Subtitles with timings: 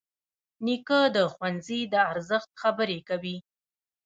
[0.65, 3.37] نیکه د ښوونځي د ارزښت خبرې کوي.